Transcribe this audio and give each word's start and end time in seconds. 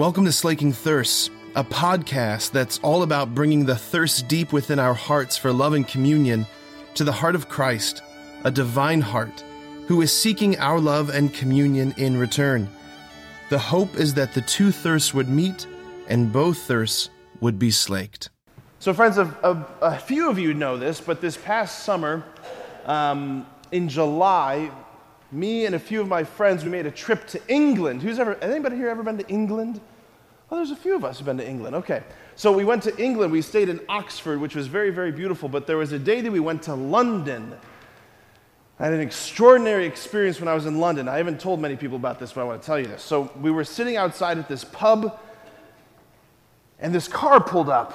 Welcome 0.00 0.24
to 0.24 0.32
Slaking 0.32 0.72
Thirst, 0.72 1.30
a 1.54 1.62
podcast 1.62 2.52
that's 2.52 2.78
all 2.78 3.02
about 3.02 3.34
bringing 3.34 3.66
the 3.66 3.76
thirst 3.76 4.28
deep 4.28 4.50
within 4.50 4.78
our 4.78 4.94
hearts 4.94 5.36
for 5.36 5.52
love 5.52 5.74
and 5.74 5.86
communion 5.86 6.46
to 6.94 7.04
the 7.04 7.12
heart 7.12 7.34
of 7.34 7.50
Christ, 7.50 8.02
a 8.44 8.50
divine 8.50 9.02
heart, 9.02 9.44
who 9.88 10.00
is 10.00 10.10
seeking 10.10 10.58
our 10.58 10.80
love 10.80 11.10
and 11.10 11.34
communion 11.34 11.92
in 11.98 12.16
return. 12.16 12.66
The 13.50 13.58
hope 13.58 13.94
is 13.96 14.14
that 14.14 14.32
the 14.32 14.40
two 14.40 14.72
thirsts 14.72 15.12
would 15.12 15.28
meet 15.28 15.66
and 16.08 16.32
both 16.32 16.56
thirsts 16.56 17.10
would 17.42 17.58
be 17.58 17.70
slaked. 17.70 18.30
So, 18.78 18.94
friends, 18.94 19.18
a, 19.18 19.24
a, 19.42 19.66
a 19.82 19.98
few 19.98 20.30
of 20.30 20.38
you 20.38 20.54
know 20.54 20.78
this, 20.78 20.98
but 20.98 21.20
this 21.20 21.36
past 21.36 21.84
summer, 21.84 22.24
um, 22.86 23.46
in 23.70 23.90
July, 23.90 24.70
me 25.32 25.66
and 25.66 25.74
a 25.74 25.78
few 25.78 26.00
of 26.00 26.08
my 26.08 26.24
friends, 26.24 26.64
we 26.64 26.70
made 26.70 26.86
a 26.86 26.90
trip 26.90 27.26
to 27.28 27.40
England. 27.48 28.02
Who's 28.02 28.18
ever, 28.18 28.34
anybody 28.36 28.76
here 28.76 28.88
ever 28.88 29.02
been 29.02 29.18
to 29.18 29.28
England? 29.28 29.80
Oh, 30.50 30.56
there's 30.56 30.70
a 30.72 30.76
few 30.76 30.96
of 30.96 31.04
us 31.04 31.18
who've 31.18 31.26
been 31.26 31.38
to 31.38 31.48
England. 31.48 31.76
Okay. 31.76 32.02
So 32.34 32.50
we 32.50 32.64
went 32.64 32.82
to 32.84 32.96
England. 33.02 33.32
We 33.32 33.42
stayed 33.42 33.68
in 33.68 33.80
Oxford, 33.88 34.40
which 34.40 34.56
was 34.56 34.66
very, 34.66 34.90
very 34.90 35.12
beautiful. 35.12 35.48
But 35.48 35.66
there 35.66 35.76
was 35.76 35.92
a 35.92 35.98
day 35.98 36.20
that 36.20 36.30
we 36.32 36.40
went 36.40 36.62
to 36.64 36.74
London. 36.74 37.54
I 38.78 38.84
had 38.84 38.94
an 38.94 39.00
extraordinary 39.00 39.86
experience 39.86 40.40
when 40.40 40.48
I 40.48 40.54
was 40.54 40.66
in 40.66 40.80
London. 40.80 41.08
I 41.08 41.18
haven't 41.18 41.38
told 41.38 41.60
many 41.60 41.76
people 41.76 41.96
about 41.96 42.18
this, 42.18 42.32
but 42.32 42.40
I 42.40 42.44
want 42.44 42.62
to 42.62 42.66
tell 42.66 42.78
you 42.78 42.86
this. 42.86 43.02
So 43.02 43.30
we 43.40 43.50
were 43.50 43.62
sitting 43.62 43.96
outside 43.96 44.38
at 44.38 44.48
this 44.48 44.64
pub, 44.64 45.20
and 46.78 46.94
this 46.94 47.06
car 47.06 47.40
pulled 47.42 47.68
up 47.68 47.94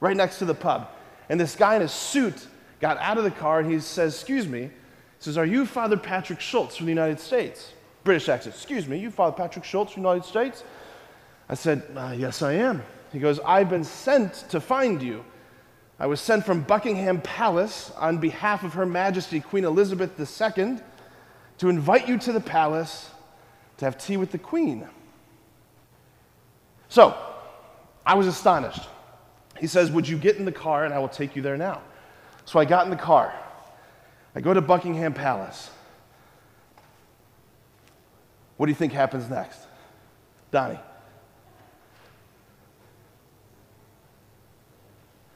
right 0.00 0.16
next 0.16 0.38
to 0.38 0.44
the 0.44 0.54
pub. 0.54 0.88
And 1.28 1.38
this 1.38 1.56
guy 1.56 1.76
in 1.76 1.82
a 1.82 1.88
suit 1.88 2.46
got 2.80 2.96
out 2.98 3.18
of 3.18 3.24
the 3.24 3.30
car 3.30 3.60
and 3.60 3.70
he 3.70 3.80
says, 3.80 4.14
Excuse 4.14 4.46
me. 4.46 4.70
Says, 5.20 5.36
Are 5.36 5.46
you 5.46 5.66
Father 5.66 5.96
Patrick 5.96 6.40
Schultz 6.40 6.76
from 6.76 6.86
the 6.86 6.92
United 6.92 7.20
States? 7.20 7.72
British 8.04 8.28
accent. 8.28 8.54
Excuse 8.54 8.86
me, 8.86 8.98
you 8.98 9.10
Father 9.10 9.36
Patrick 9.36 9.64
Schultz 9.64 9.92
from 9.92 10.02
the 10.02 10.08
United 10.08 10.28
States? 10.28 10.64
I 11.48 11.54
said, 11.54 11.82
uh, 11.96 12.14
Yes, 12.16 12.42
I 12.42 12.54
am. 12.54 12.82
He 13.12 13.18
goes, 13.18 13.40
I've 13.40 13.70
been 13.70 13.84
sent 13.84 14.34
to 14.50 14.60
find 14.60 15.02
you. 15.02 15.24
I 15.98 16.06
was 16.06 16.20
sent 16.20 16.44
from 16.44 16.62
Buckingham 16.62 17.20
Palace 17.22 17.90
on 17.98 18.18
behalf 18.18 18.62
of 18.62 18.74
Her 18.74 18.86
Majesty 18.86 19.40
Queen 19.40 19.64
Elizabeth 19.64 20.18
II 20.18 20.78
to 21.58 21.68
invite 21.68 22.08
you 22.08 22.18
to 22.18 22.32
the 22.32 22.40
palace 22.40 23.10
to 23.78 23.84
have 23.84 23.98
tea 23.98 24.16
with 24.16 24.30
the 24.30 24.38
Queen. 24.38 24.86
So, 26.88 27.16
I 28.06 28.14
was 28.14 28.26
astonished. 28.26 28.88
He 29.58 29.66
says, 29.66 29.90
Would 29.90 30.08
you 30.08 30.16
get 30.16 30.36
in 30.36 30.44
the 30.44 30.52
car 30.52 30.84
and 30.84 30.94
I 30.94 30.98
will 30.98 31.08
take 31.08 31.34
you 31.34 31.42
there 31.42 31.56
now? 31.56 31.82
So 32.44 32.58
I 32.58 32.64
got 32.64 32.84
in 32.84 32.90
the 32.90 32.96
car. 32.96 33.34
I 34.34 34.40
go 34.40 34.54
to 34.54 34.60
Buckingham 34.60 35.14
Palace. 35.14 35.70
What 38.56 38.66
do 38.66 38.70
you 38.70 38.76
think 38.76 38.92
happens 38.92 39.28
next? 39.30 39.60
Donnie. 40.50 40.78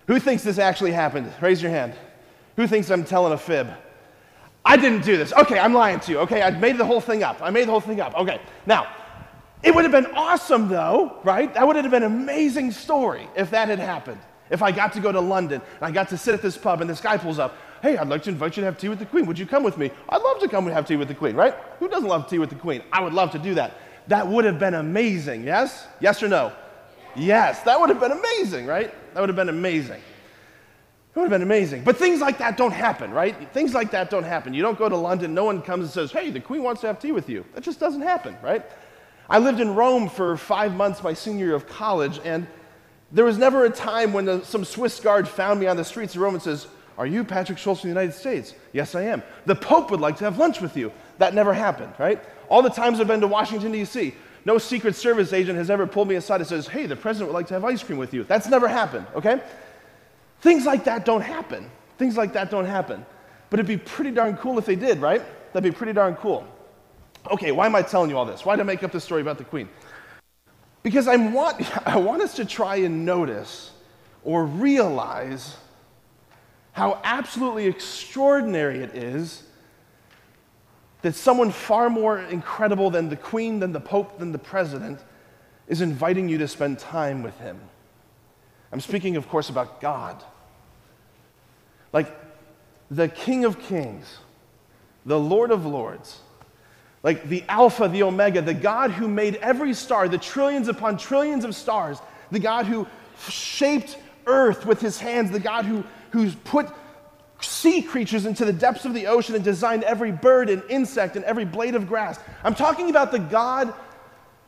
Who 0.08 0.18
thinks 0.18 0.42
this 0.42 0.58
actually 0.58 0.92
happened? 0.92 1.32
Raise 1.40 1.62
your 1.62 1.70
hand. 1.70 1.94
Who 2.56 2.66
thinks 2.66 2.90
I'm 2.90 3.04
telling 3.04 3.32
a 3.32 3.38
fib? 3.38 3.70
I 4.64 4.76
didn't 4.76 5.04
do 5.04 5.16
this. 5.16 5.32
Okay, 5.32 5.58
I'm 5.58 5.74
lying 5.74 6.00
to 6.00 6.12
you. 6.12 6.18
Okay, 6.20 6.42
I 6.42 6.50
made 6.50 6.78
the 6.78 6.84
whole 6.84 7.00
thing 7.00 7.22
up. 7.22 7.38
I 7.40 7.50
made 7.50 7.66
the 7.66 7.70
whole 7.70 7.80
thing 7.80 8.00
up. 8.00 8.14
Okay, 8.14 8.40
now, 8.66 8.86
it 9.62 9.74
would 9.74 9.84
have 9.84 9.92
been 9.92 10.12
awesome 10.14 10.68
though, 10.68 11.18
right? 11.24 11.52
That 11.54 11.66
would 11.66 11.76
have 11.76 11.90
been 11.90 12.02
an 12.02 12.12
amazing 12.12 12.72
story 12.72 13.28
if 13.36 13.50
that 13.50 13.68
had 13.68 13.78
happened. 13.78 14.20
If 14.50 14.62
I 14.62 14.70
got 14.70 14.92
to 14.94 15.00
go 15.00 15.12
to 15.12 15.20
London 15.20 15.62
and 15.76 15.82
I 15.82 15.90
got 15.90 16.08
to 16.10 16.18
sit 16.18 16.34
at 16.34 16.42
this 16.42 16.58
pub 16.58 16.80
and 16.80 16.90
this 16.90 17.00
guy 17.00 17.16
pulls 17.16 17.38
up, 17.38 17.56
hey, 17.82 17.96
I'd 17.96 18.08
like 18.08 18.22
to 18.22 18.30
invite 18.30 18.56
you 18.56 18.60
to 18.60 18.64
have 18.66 18.78
tea 18.78 18.88
with 18.88 19.00
the 19.00 19.06
Queen. 19.06 19.26
Would 19.26 19.38
you 19.38 19.46
come 19.46 19.64
with 19.64 19.76
me? 19.76 19.90
I'd 20.08 20.22
love 20.22 20.38
to 20.38 20.48
come 20.48 20.66
and 20.66 20.74
have 20.74 20.86
tea 20.86 20.96
with 20.96 21.08
the 21.08 21.14
Queen, 21.14 21.34
right? 21.34 21.54
Who 21.80 21.88
doesn't 21.88 22.08
love 22.08 22.30
tea 22.30 22.38
with 22.38 22.48
the 22.48 22.54
Queen? 22.54 22.80
I 22.92 23.02
would 23.02 23.12
love 23.12 23.32
to 23.32 23.38
do 23.38 23.54
that. 23.54 23.76
That 24.06 24.26
would 24.26 24.44
have 24.44 24.58
been 24.58 24.74
amazing, 24.74 25.44
yes? 25.44 25.86
Yes 26.00 26.22
or 26.22 26.28
no? 26.28 26.52
Yes, 27.16 27.60
that 27.62 27.78
would 27.78 27.90
have 27.90 28.00
been 28.00 28.12
amazing, 28.12 28.66
right? 28.66 28.94
That 29.14 29.20
would 29.20 29.28
have 29.28 29.36
been 29.36 29.48
amazing. 29.48 30.00
It 30.00 31.18
would 31.18 31.22
have 31.22 31.30
been 31.30 31.42
amazing. 31.42 31.82
But 31.82 31.96
things 31.96 32.20
like 32.20 32.38
that 32.38 32.56
don't 32.56 32.72
happen, 32.72 33.10
right? 33.10 33.52
Things 33.52 33.74
like 33.74 33.90
that 33.90 34.10
don't 34.10 34.24
happen. 34.24 34.54
You 34.54 34.62
don't 34.62 34.78
go 34.78 34.88
to 34.88 34.96
London, 34.96 35.34
no 35.34 35.44
one 35.44 35.60
comes 35.60 35.84
and 35.84 35.92
says, 35.92 36.12
hey, 36.12 36.30
the 36.30 36.40
Queen 36.40 36.62
wants 36.62 36.80
to 36.82 36.86
have 36.86 37.00
tea 37.00 37.12
with 37.12 37.28
you. 37.28 37.44
That 37.54 37.64
just 37.64 37.80
doesn't 37.80 38.02
happen, 38.02 38.36
right? 38.42 38.64
I 39.28 39.38
lived 39.38 39.60
in 39.60 39.74
Rome 39.74 40.08
for 40.08 40.36
five 40.36 40.74
months 40.74 41.02
my 41.02 41.14
senior 41.14 41.46
year 41.46 41.54
of 41.54 41.66
college, 41.66 42.20
and 42.24 42.46
there 43.10 43.24
was 43.24 43.38
never 43.38 43.64
a 43.64 43.70
time 43.70 44.12
when 44.12 44.24
the, 44.24 44.44
some 44.44 44.64
Swiss 44.64 45.00
guard 45.00 45.28
found 45.28 45.60
me 45.60 45.66
on 45.66 45.76
the 45.76 45.84
streets 45.84 46.14
of 46.14 46.22
Rome 46.22 46.34
and 46.34 46.42
says, 46.42 46.66
Are 46.98 47.06
you 47.06 47.24
Patrick 47.24 47.58
Schultz 47.58 47.80
from 47.80 47.90
the 47.90 48.00
United 48.00 48.16
States? 48.16 48.54
Yes, 48.72 48.94
I 48.94 49.02
am. 49.02 49.22
The 49.46 49.54
Pope 49.54 49.90
would 49.90 50.00
like 50.00 50.16
to 50.18 50.24
have 50.24 50.38
lunch 50.38 50.60
with 50.60 50.76
you. 50.76 50.92
That 51.18 51.34
never 51.34 51.54
happened, 51.54 51.92
right? 51.98 52.22
All 52.48 52.62
the 52.62 52.70
times 52.70 53.00
I've 53.00 53.06
been 53.06 53.20
to 53.20 53.26
Washington, 53.26 53.72
D.C., 53.72 54.14
no 54.44 54.58
Secret 54.58 54.96
Service 54.96 55.32
agent 55.32 55.56
has 55.56 55.70
ever 55.70 55.86
pulled 55.86 56.08
me 56.08 56.16
aside 56.16 56.40
and 56.40 56.48
says, 56.48 56.66
Hey, 56.66 56.86
the 56.86 56.96
president 56.96 57.30
would 57.30 57.38
like 57.38 57.46
to 57.48 57.54
have 57.54 57.64
ice 57.64 57.82
cream 57.82 57.98
with 57.98 58.12
you. 58.12 58.24
That's 58.24 58.48
never 58.48 58.66
happened, 58.66 59.06
okay? 59.14 59.40
Things 60.40 60.66
like 60.66 60.84
that 60.84 61.04
don't 61.04 61.22
happen. 61.22 61.70
Things 61.96 62.16
like 62.16 62.32
that 62.32 62.50
don't 62.50 62.64
happen. 62.64 63.06
But 63.50 63.60
it'd 63.60 63.68
be 63.68 63.76
pretty 63.76 64.10
darn 64.10 64.36
cool 64.36 64.58
if 64.58 64.66
they 64.66 64.74
did, 64.76 64.98
right? 64.98 65.22
That'd 65.52 65.70
be 65.70 65.76
pretty 65.76 65.92
darn 65.92 66.16
cool. 66.16 66.46
Okay, 67.30 67.52
why 67.52 67.66
am 67.66 67.76
I 67.76 67.82
telling 67.82 68.10
you 68.10 68.18
all 68.18 68.24
this? 68.24 68.44
Why 68.44 68.56
did 68.56 68.62
I 68.62 68.64
make 68.64 68.82
up 68.82 68.90
this 68.90 69.04
story 69.04 69.22
about 69.22 69.38
the 69.38 69.44
Queen? 69.44 69.68
Because 70.82 71.06
I 71.06 71.16
want, 71.16 71.64
I 71.86 71.96
want 71.96 72.22
us 72.22 72.34
to 72.36 72.44
try 72.44 72.76
and 72.76 73.06
notice 73.06 73.70
or 74.24 74.44
realize 74.44 75.56
how 76.82 76.98
absolutely 77.04 77.66
extraordinary 77.66 78.80
it 78.80 78.96
is 78.96 79.44
that 81.02 81.14
someone 81.14 81.52
far 81.52 81.88
more 81.88 82.18
incredible 82.18 82.90
than 82.90 83.08
the 83.08 83.14
Queen, 83.14 83.60
than 83.60 83.70
the 83.70 83.78
Pope, 83.78 84.18
than 84.18 84.32
the 84.32 84.38
President 84.38 84.98
is 85.68 85.80
inviting 85.80 86.28
you 86.28 86.38
to 86.38 86.48
spend 86.48 86.80
time 86.80 87.22
with 87.22 87.38
him. 87.38 87.60
I'm 88.72 88.80
speaking, 88.80 89.14
of 89.14 89.28
course, 89.28 89.48
about 89.48 89.80
God. 89.80 90.24
Like 91.92 92.12
the 92.90 93.06
King 93.06 93.44
of 93.44 93.60
Kings, 93.60 94.18
the 95.06 95.20
Lord 95.20 95.52
of 95.52 95.64
Lords, 95.64 96.18
like 97.04 97.28
the 97.28 97.44
Alpha, 97.48 97.86
the 97.86 98.02
Omega, 98.02 98.42
the 98.42 98.54
God 98.54 98.90
who 98.90 99.06
made 99.06 99.36
every 99.36 99.72
star, 99.72 100.08
the 100.08 100.18
trillions 100.18 100.66
upon 100.66 100.96
trillions 100.96 101.44
of 101.44 101.54
stars, 101.54 102.00
the 102.32 102.40
God 102.40 102.66
who 102.66 102.88
shaped 103.28 103.96
earth 104.26 104.66
with 104.66 104.80
his 104.80 104.98
hands, 104.98 105.30
the 105.30 105.38
God 105.38 105.64
who, 105.64 105.84
who's 106.12 106.34
put 106.34 106.68
sea 107.40 107.82
creatures 107.82 108.24
into 108.26 108.44
the 108.44 108.52
depths 108.52 108.84
of 108.84 108.94
the 108.94 109.06
ocean 109.06 109.34
and 109.34 109.44
designed 109.44 109.82
every 109.84 110.12
bird 110.12 110.48
and 110.48 110.62
insect 110.68 111.16
and 111.16 111.24
every 111.24 111.44
blade 111.44 111.74
of 111.74 111.88
grass. 111.88 112.18
I'm 112.44 112.54
talking 112.54 112.90
about 112.90 113.10
the 113.10 113.18
God 113.18 113.74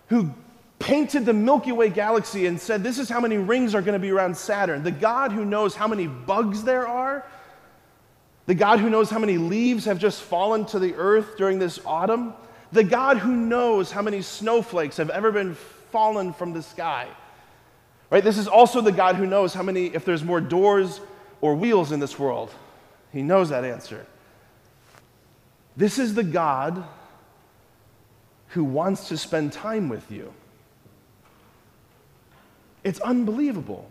who 0.08 0.30
painted 0.78 1.25
the 1.25 1.32
Milky 1.32 1.72
Way 1.72 1.88
galaxy 1.88 2.47
and 2.47 2.60
said, 2.60 2.82
This 2.82 2.98
is 2.98 3.08
how 3.08 3.20
many 3.20 3.38
rings 3.38 3.75
are 3.75 3.82
going 3.82 3.94
to 3.94 3.98
be 3.98 4.10
around 4.10 4.36
Saturn. 4.36 4.82
The 4.82 4.91
God 4.91 5.32
who 5.32 5.44
knows 5.44 5.75
how 5.75 5.88
many 5.88 6.06
bugs 6.06 6.62
there 6.62 6.86
are. 6.86 7.25
The 8.46 8.54
God 8.54 8.78
who 8.78 8.91
knows 8.91 9.08
how 9.08 9.19
many 9.19 9.38
leaves 9.38 9.86
have 9.86 9.98
just 9.98 10.22
fallen 10.22 10.66
to 10.66 10.78
the 10.78 10.94
earth 10.94 11.38
during 11.38 11.58
this 11.58 11.81
autumn. 11.86 12.34
The 12.72 12.84
God 12.84 13.16
who 13.16 13.34
knows 13.34 13.91
how 13.91 14.02
many 14.02 14.20
snowflakes 14.20 14.98
have 14.98 15.08
ever 15.08 15.32
been 15.32 15.54
fallen 15.91 16.34
from 16.34 16.52
the 16.52 16.62
sky. 16.62 17.08
Right? 18.10 18.22
This 18.22 18.36
is 18.36 18.46
also 18.46 18.82
the 18.82 18.92
God 18.92 19.16
who 19.16 19.26
knows 19.26 19.54
how 19.54 19.62
many, 19.62 19.86
if 19.86 20.04
there's 20.04 20.22
more 20.22 20.41
doors 20.41 21.00
or 21.44 21.55
wheels 21.55 21.93
in 21.93 22.00
this 22.00 22.19
world. 22.19 22.50
He 23.12 23.21
knows 23.21 23.50
that 23.50 23.66
answer. 23.66 24.06
This 25.77 25.99
is 25.99 26.15
the 26.15 26.25
God 26.25 26.82
who 28.49 28.65
wants 28.65 29.09
to 29.09 29.19
spend 29.19 29.53
time 29.53 29.91
with 29.91 30.10
you. 30.10 30.32
It's 32.82 32.99
unbelievable. 33.00 33.91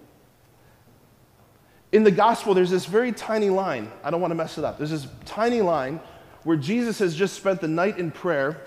In 1.92 2.04
the 2.04 2.10
gospel, 2.10 2.56
there's 2.56 2.72
this 2.72 2.88
very 2.88 3.12
tiny 3.12 3.52
line. 3.52 3.92
I 4.04 4.10
don't 4.10 4.20
want 4.20 4.32
to 4.32 4.36
mess 4.36 4.58
it 4.58 4.64
up. 4.64 4.80
There's 4.80 4.90
this 4.90 5.06
tiny 5.26 5.62
line 5.62 6.00
where 6.46 6.58
Jesus 6.58 6.98
has 6.98 7.16
just 7.16 7.36
spent 7.36 7.62
the 7.62 7.68
night 7.68 8.00
in 8.00 8.10
prayer. 8.10 8.62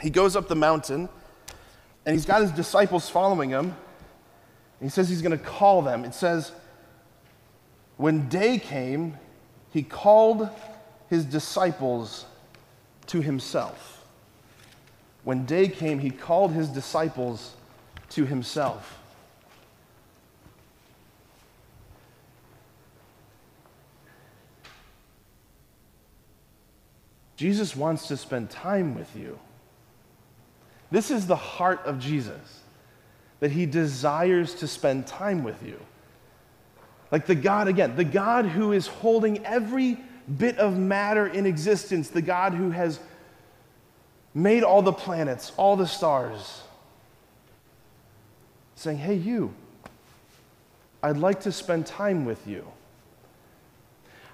He 0.00 0.08
goes 0.08 0.36
up 0.36 0.48
the 0.48 0.56
mountain 0.56 1.06
and 2.06 2.14
he's 2.14 2.24
got 2.24 2.40
his 2.40 2.52
disciples 2.52 3.10
following 3.10 3.50
him. 3.50 3.76
He 4.80 4.88
says 4.88 5.10
he's 5.10 5.20
going 5.20 5.38
to 5.38 5.44
call 5.44 5.82
them. 5.82 6.06
It 6.06 6.14
says, 6.14 6.52
when 8.00 8.30
day 8.30 8.58
came, 8.58 9.18
he 9.74 9.82
called 9.82 10.48
his 11.10 11.22
disciples 11.26 12.24
to 13.08 13.20
himself. 13.20 14.06
When 15.22 15.44
day 15.44 15.68
came, 15.68 15.98
he 15.98 16.08
called 16.08 16.52
his 16.52 16.70
disciples 16.70 17.56
to 18.08 18.24
himself. 18.24 18.98
Jesus 27.36 27.76
wants 27.76 28.08
to 28.08 28.16
spend 28.16 28.48
time 28.48 28.94
with 28.94 29.14
you. 29.14 29.38
This 30.90 31.10
is 31.10 31.26
the 31.26 31.36
heart 31.36 31.82
of 31.84 31.98
Jesus, 31.98 32.62
that 33.40 33.50
he 33.50 33.66
desires 33.66 34.54
to 34.54 34.66
spend 34.66 35.06
time 35.06 35.44
with 35.44 35.62
you. 35.62 35.78
Like 37.10 37.26
the 37.26 37.34
God, 37.34 37.68
again, 37.68 37.96
the 37.96 38.04
God 38.04 38.46
who 38.46 38.72
is 38.72 38.86
holding 38.86 39.44
every 39.44 39.98
bit 40.38 40.58
of 40.58 40.78
matter 40.78 41.26
in 41.26 41.46
existence, 41.46 42.08
the 42.08 42.22
God 42.22 42.54
who 42.54 42.70
has 42.70 43.00
made 44.32 44.62
all 44.62 44.82
the 44.82 44.92
planets, 44.92 45.52
all 45.56 45.76
the 45.76 45.86
stars, 45.86 46.62
saying, 48.76 48.98
Hey, 48.98 49.14
you, 49.14 49.52
I'd 51.02 51.16
like 51.16 51.40
to 51.40 51.52
spend 51.52 51.86
time 51.86 52.24
with 52.24 52.46
you. 52.46 52.64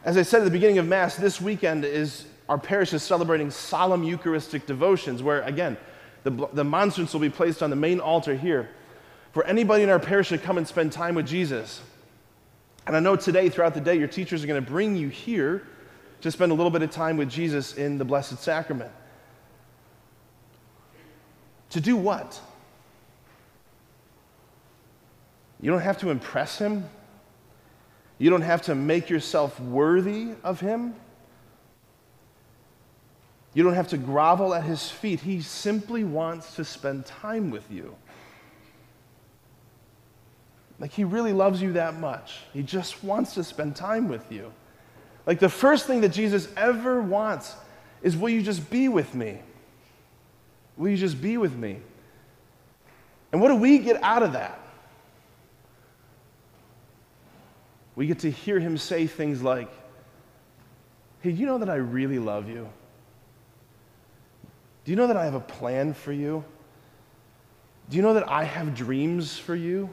As 0.05 0.17
I 0.17 0.23
said 0.23 0.43
at 0.43 0.45
the 0.45 0.51
beginning 0.51 0.79
of 0.79 0.87
Mass, 0.87 1.17
this 1.17 1.41
weekend 1.41 1.85
is 1.85 2.27
our 2.49 2.59
parish 2.59 2.93
is 2.93 3.03
celebrating 3.03 3.51
solemn 3.51 4.05
Eucharistic 4.05 4.67
devotions, 4.67 5.23
where 5.23 5.43
again, 5.43 5.77
the, 6.23 6.49
the 6.53 6.65
monstrance 6.65 7.13
will 7.13 7.21
be 7.21 7.31
placed 7.31 7.63
on 7.63 7.71
the 7.71 7.77
main 7.77 8.01
altar 8.01 8.37
here 8.37 8.69
for 9.33 9.45
anybody 9.45 9.83
in 9.83 9.91
our 9.91 9.99
parish 9.99 10.29
to 10.29 10.39
come 10.39 10.59
and 10.59 10.67
spend 10.67 10.93
time 10.93 11.15
with 11.15 11.27
Jesus. 11.27 11.81
And 12.87 12.97
I 12.97 13.01
know 13.01 13.17
today, 13.17 13.49
throughout 13.49 13.75
the 13.75 13.81
day, 13.81 13.97
your 13.97 14.09
teachers 14.09 14.45
are 14.45 14.47
going 14.47 14.63
to 14.63 14.71
bring 14.71 14.97
you 14.97 15.09
here 15.09 15.67
to 16.21 16.31
spend 16.31 16.53
a 16.53 16.55
little 16.55 16.71
bit 16.71 16.83
of 16.83 16.91
time 16.91 17.17
with 17.17 17.29
Jesus 17.29 17.75
in 17.75 17.99
the 17.99 18.05
Blessed 18.05 18.39
Sacrament. 18.39 18.93
To 21.71 21.81
do 21.81 21.97
what? 21.97 22.41
You 25.61 25.71
don't 25.71 25.81
have 25.81 25.99
to 25.99 26.11
impress 26.11 26.59
him. 26.59 26.89
You 28.19 28.31
don't 28.31 28.43
have 28.43 28.63
to 28.63 28.75
make 28.75 29.11
yourself 29.11 29.59
worthy 29.61 30.31
of 30.45 30.61
him. 30.61 30.95
You 33.53 33.63
don't 33.63 33.75
have 33.75 33.89
to 33.89 33.99
grovel 33.99 34.55
at 34.55 34.65
his 34.65 34.91
feet. 34.91 35.21
He 35.21 35.41
simply 35.41 36.05
wants 36.05 36.55
to 36.57 36.65
spend 36.65 37.07
time 37.07 37.51
with 37.51 37.71
you. 37.71 37.97
Like, 40.79 40.93
he 40.93 41.05
really 41.05 41.33
loves 41.33 41.63
you 41.63 41.73
that 41.75 41.99
much. 41.99 42.41
He 42.53 42.63
just 42.63 43.03
wants 43.03 43.35
to 43.35 43.45
spend 43.45 43.77
time 43.77 44.09
with 44.09 44.31
you. 44.31 44.53
Like, 45.25 45.41
the 45.41 45.49
first 45.49 45.87
thing 45.87 46.03
that 46.03 46.11
Jesus 46.11 46.49
ever 46.57 47.01
wants 47.01 47.55
is, 48.03 48.17
Will 48.17 48.29
you 48.29 48.43
just 48.43 48.69
be 48.71 48.89
with 48.89 49.15
me? 49.15 49.39
Will 50.77 50.91
you 50.91 50.97
just 50.97 51.21
be 51.21 51.39
with 51.39 51.57
me? 51.57 51.79
And 53.33 53.41
what 53.41 53.49
do 53.49 53.57
we 53.57 53.79
get 53.79 54.03
out 54.03 54.23
of 54.23 54.35
that? 54.35 54.61
We 57.95 58.07
get 58.07 58.19
to 58.21 58.31
hear 58.31 58.61
him 58.61 58.77
say 58.77 59.07
things 59.07 59.43
like, 59.43 59.71
Hey, 61.23 61.31
you 61.31 61.47
know 61.47 61.59
that 61.59 61.71
I 61.71 61.77
really 61.77 62.19
love 62.19 62.49
you? 62.49 62.69
Do 64.85 64.93
you 64.93 64.97
know 64.97 65.07
that 65.09 65.17
I 65.17 65.25
have 65.25 65.35
a 65.35 65.41
plan 65.41 65.95
for 65.95 66.13
you? 66.13 66.45
Do 67.89 67.97
you 67.97 68.03
know 68.03 68.15
that 68.15 68.29
I 68.29 68.45
have 68.45 68.75
dreams 68.75 69.39
for 69.39 69.55
you? 69.55 69.89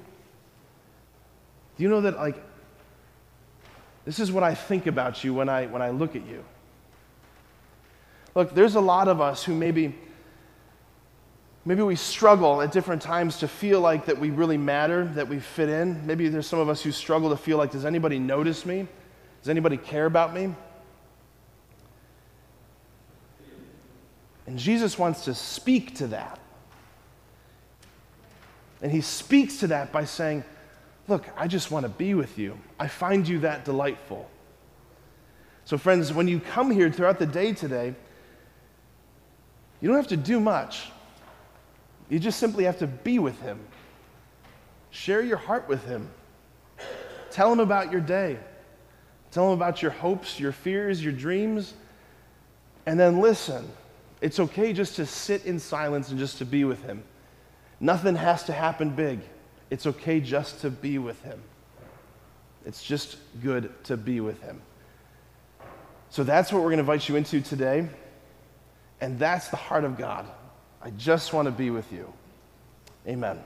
You 1.83 1.89
know 1.89 1.99
that, 1.99 2.15
like, 2.15 2.41
this 4.05 4.17
is 4.17 4.31
what 4.31 4.41
I 4.41 4.55
think 4.55 4.87
about 4.87 5.21
you 5.25 5.33
when 5.33 5.49
I, 5.49 5.65
when 5.65 5.81
I 5.81 5.89
look 5.89 6.15
at 6.15 6.25
you? 6.25 6.41
Look, 8.35 8.55
there's 8.55 8.75
a 8.75 8.79
lot 8.79 9.09
of 9.09 9.19
us 9.19 9.43
who 9.43 9.53
maybe, 9.53 9.93
maybe 11.65 11.81
we 11.81 11.97
struggle 11.97 12.61
at 12.61 12.71
different 12.71 13.01
times 13.01 13.39
to 13.39 13.49
feel 13.49 13.81
like 13.81 14.05
that 14.05 14.17
we 14.17 14.29
really 14.29 14.57
matter, 14.57 15.07
that 15.15 15.27
we 15.27 15.41
fit 15.41 15.67
in. 15.67 16.07
Maybe 16.07 16.29
there's 16.29 16.47
some 16.47 16.59
of 16.59 16.69
us 16.69 16.81
who 16.81 16.93
struggle 16.93 17.29
to 17.31 17.35
feel 17.35 17.57
like, 17.57 17.71
does 17.71 17.83
anybody 17.83 18.17
notice 18.17 18.65
me? 18.65 18.87
Does 19.41 19.49
anybody 19.49 19.75
care 19.75 20.05
about 20.05 20.33
me? 20.33 20.55
And 24.47 24.57
Jesus 24.57 24.97
wants 24.97 25.25
to 25.25 25.35
speak 25.35 25.95
to 25.95 26.07
that. 26.07 26.39
And 28.81 28.89
he 28.89 29.01
speaks 29.01 29.57
to 29.57 29.67
that 29.67 29.91
by 29.91 30.05
saying, 30.05 30.45
Look, 31.07 31.27
I 31.35 31.47
just 31.47 31.69
want 31.69 31.83
to 31.83 31.89
be 31.89 32.13
with 32.13 32.37
you. 32.37 32.57
I 32.79 32.87
find 32.87 33.27
you 33.27 33.39
that 33.39 33.65
delightful. 33.65 34.29
So, 35.65 35.77
friends, 35.77 36.13
when 36.13 36.27
you 36.27 36.39
come 36.39 36.71
here 36.71 36.91
throughout 36.91 37.19
the 37.19 37.25
day 37.25 37.53
today, 37.53 37.93
you 39.81 39.89
don't 39.89 39.97
have 39.97 40.07
to 40.07 40.17
do 40.17 40.39
much. 40.39 40.91
You 42.09 42.19
just 42.19 42.39
simply 42.39 42.63
have 42.65 42.79
to 42.79 42.87
be 42.87 43.19
with 43.19 43.39
Him. 43.41 43.59
Share 44.91 45.21
your 45.21 45.37
heart 45.37 45.67
with 45.67 45.83
Him. 45.85 46.09
Tell 47.31 47.51
Him 47.51 47.59
about 47.59 47.91
your 47.91 48.01
day. 48.01 48.37
Tell 49.31 49.47
Him 49.47 49.53
about 49.53 49.81
your 49.81 49.91
hopes, 49.91 50.39
your 50.39 50.51
fears, 50.51 51.03
your 51.03 51.13
dreams. 51.13 51.73
And 52.85 52.99
then 52.99 53.19
listen. 53.19 53.67
It's 54.21 54.39
okay 54.39 54.71
just 54.71 54.95
to 54.95 55.05
sit 55.05 55.45
in 55.45 55.59
silence 55.59 56.09
and 56.09 56.19
just 56.19 56.37
to 56.37 56.45
be 56.45 56.63
with 56.63 56.81
Him. 56.83 57.03
Nothing 57.79 58.15
has 58.15 58.43
to 58.43 58.53
happen 58.53 58.91
big. 58.91 59.19
It's 59.73 59.87
okay 59.87 60.19
just 60.19 60.61
to 60.61 60.69
be 60.69 60.99
with 60.99 61.19
Him. 61.23 61.41
It's 62.63 62.83
just 62.83 63.17
good 63.41 63.73
to 63.85 63.97
be 63.97 64.19
with 64.19 64.39
Him. 64.43 64.61
So 66.11 66.23
that's 66.23 66.53
what 66.53 66.59
we're 66.59 66.69
going 66.69 66.77
to 66.77 66.81
invite 66.81 67.09
you 67.09 67.15
into 67.15 67.41
today. 67.41 67.89
And 69.01 69.17
that's 69.17 69.47
the 69.47 69.57
heart 69.57 69.83
of 69.83 69.97
God. 69.97 70.27
I 70.79 70.91
just 70.91 71.33
want 71.33 71.47
to 71.47 71.51
be 71.51 71.71
with 71.71 71.91
you. 71.91 72.13
Amen. 73.07 73.39